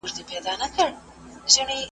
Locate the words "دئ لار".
0.45-0.71